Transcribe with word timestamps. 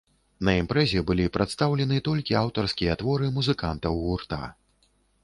На 0.47 0.53
імпрэзе 0.61 1.01
былі 1.11 1.27
прадстаўлены 1.35 1.99
толькі 2.07 2.37
аўтарскія 2.41 2.97
творы 3.03 3.29
музыкантаў 3.37 4.01
гурта. 4.07 4.41